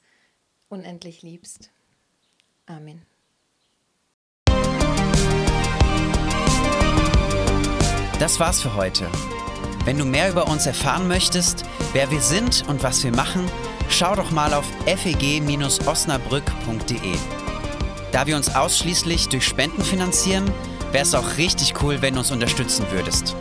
unendlich 0.69 1.23
liebst. 1.23 1.71
Amen. 2.67 3.05
Das 8.21 8.39
war's 8.39 8.63
für 8.63 8.77
heute. 8.77 9.11
Wenn 9.85 9.99
du 9.99 10.05
mehr 10.05 10.31
über 10.31 10.47
uns 10.47 10.67
erfahren 10.67 11.09
möchtest, 11.09 11.65
wer 11.93 12.13
wir 12.13 12.21
sind 12.21 12.69
und 12.69 12.85
was 12.85 13.03
wir 13.03 13.13
machen, 13.13 13.51
schau 13.89 14.15
doch 14.15 14.31
mal 14.31 14.55
auf 14.55 14.71
feg-osnabrück.de. 14.87 17.40
Da 18.13 18.27
wir 18.27 18.37
uns 18.37 18.55
ausschließlich 18.55 19.29
durch 19.29 19.45
Spenden 19.45 19.83
finanzieren, 19.83 20.51
wäre 20.93 21.05
es 21.05 21.15
auch 21.15 21.37
richtig 21.37 21.75
cool, 21.83 22.03
wenn 22.03 22.15
du 22.15 22.21
uns 22.21 22.31
unterstützen 22.31 22.85
würdest. 22.91 23.37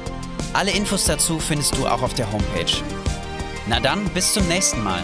Alle 0.54 0.72
Infos 0.72 1.06
dazu 1.06 1.40
findest 1.40 1.76
du 1.78 1.88
auch 1.88 2.02
auf 2.02 2.14
der 2.14 2.32
Homepage. 2.32 2.84
Na 3.68 3.80
dann, 3.80 4.06
bis 4.10 4.34
zum 4.34 4.48
nächsten 4.48 4.84
Mal. 4.84 5.04